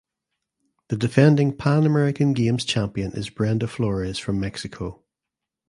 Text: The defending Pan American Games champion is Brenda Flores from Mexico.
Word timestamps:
The 0.87 0.97
defending 0.97 1.55
Pan 1.55 1.85
American 1.85 2.33
Games 2.33 2.65
champion 2.65 3.11
is 3.11 3.29
Brenda 3.29 3.67
Flores 3.67 4.17
from 4.17 4.39
Mexico. 4.39 5.03